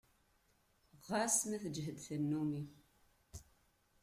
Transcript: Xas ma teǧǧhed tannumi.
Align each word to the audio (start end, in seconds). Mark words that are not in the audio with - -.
Xas 1.07 1.37
ma 1.49 1.57
teǧǧhed 1.63 1.97
tannumi. 2.05 2.61